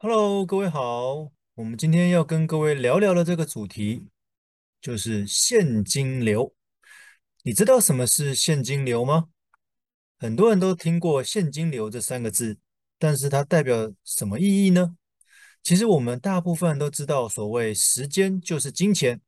[0.00, 1.32] Hello，各位好。
[1.54, 4.06] 我们今天要跟各位聊聊的这个主题
[4.80, 6.54] 就是现金流。
[7.42, 9.26] 你知道什么是现金流吗？
[10.16, 12.58] 很多人都听过现金流这三个字，
[12.96, 14.96] 但是它代表什么意义呢？
[15.64, 19.20] 其实我们大部分人都知道，所谓时间就是金钱。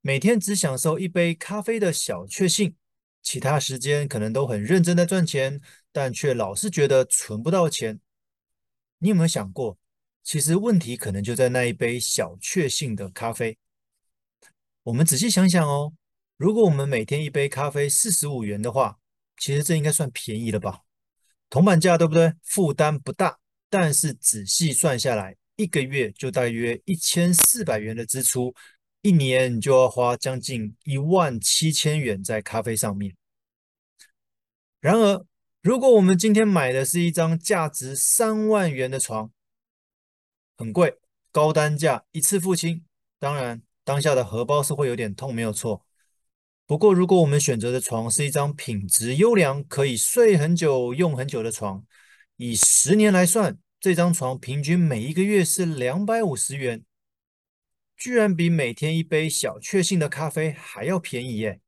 [0.00, 2.76] 每天只享受一杯咖啡的小确幸，
[3.20, 5.60] 其他时间可能都很认真的赚钱，
[5.90, 7.98] 但却老是觉得存不到钱。
[9.06, 9.78] 你有没有想过，
[10.24, 13.56] 其实问题可能就在那一杯小确幸的咖啡。
[14.82, 15.92] 我们仔细想想哦，
[16.36, 18.98] 如果我们每天一杯咖啡四十五元的话，
[19.38, 20.80] 其实这应该算便宜了吧？
[21.48, 22.34] 铜板价对不对？
[22.42, 23.38] 负担不大，
[23.70, 28.52] 但是仔细算下来，一个月就大约一千四百元的支出，
[29.02, 33.14] 一年就要花将近一万七千元在咖啡上面。
[34.80, 35.24] 然而，
[35.66, 39.32] 如果我们今天买的是一张价值三万元的床，
[40.56, 40.96] 很贵，
[41.32, 42.84] 高单价，一次付清，
[43.18, 45.84] 当然当下的荷包是会有点痛，没有错。
[46.66, 51.84] 不过，如果我们选择的床是一张品质优良、可以睡很久、用很久的床，
[52.36, 56.84] 以十年来算，这张床平均每一个月是两百五十元，
[57.96, 61.60] 居然比每天一杯小确幸的咖啡还要便宜耶！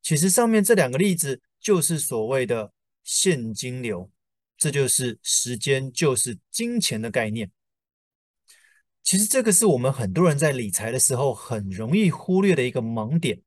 [0.00, 2.72] 其实上面这两个例子就是所谓的。
[3.02, 4.10] 现金流，
[4.56, 7.50] 这就是时间就是金钱的概念。
[9.02, 13.42] 其实这个是我们很多人在理财的时候很容易忽略的一个盲点。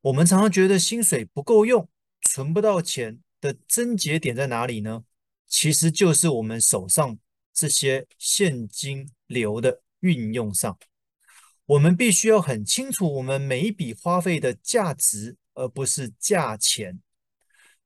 [0.00, 1.88] 我们常常觉得薪水不够用，
[2.22, 5.04] 存不到钱的症结点在哪里呢？
[5.48, 7.18] 其实就是我们手上
[7.52, 10.78] 这些现金流的运用上。
[11.66, 17.00] 我们必须要很清楚我们每一笔花费的价值，而不是价钱。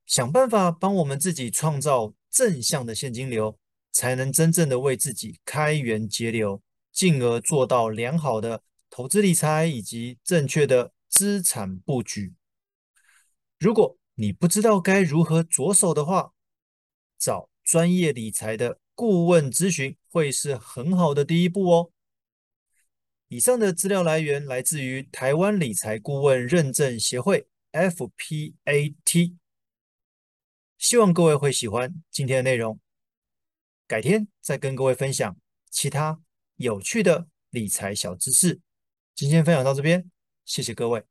[0.09, 3.59] 想办法帮我们自己创造正向的现金流，
[3.93, 12.33] 才能真正的为自己开源节流，进而做到良好的投资理财以及正确的资产布局。
[13.59, 16.33] 如果你不知道该如何着手的话，
[17.19, 21.91] 找专业理财的顾问咨询会是很好的第一步哦。
[23.29, 29.37] 以上的资料来源来自于台湾理财顾问认证协会 （FPAT）。
[30.79, 32.79] 希望各位会喜欢今天的内容，
[33.87, 35.37] 改天再跟各位分享
[35.71, 36.21] 其他
[36.55, 38.61] 有趣的理财小知识。
[39.15, 40.09] 今天分享到这边，
[40.45, 41.05] 谢谢各位。